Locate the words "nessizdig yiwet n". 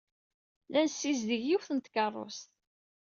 0.85-1.77